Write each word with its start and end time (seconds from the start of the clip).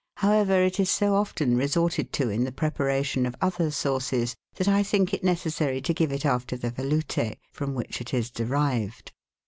However, 0.17 0.63
it 0.63 0.79
is 0.79 0.89
so 0.89 1.13
often 1.13 1.55
resorted 1.55 2.11
to 2.13 2.31
in 2.31 2.43
the 2.43 2.51
preparation 2.51 3.27
of 3.27 3.35
other 3.39 3.69
sauces 3.69 4.33
that 4.55 4.67
I 4.67 4.81
think 4.81 5.13
it 5.13 5.23
necessary 5.23 5.79
to 5.81 5.93
give 5.93 6.11
it 6.11 6.25
after 6.25 6.57
the 6.57 6.71
Velout^s, 6.71 7.37
from 7.53 7.75
which 7.75 8.01
it 8.01 8.11
is 8.11 8.31
derived. 8.31 9.11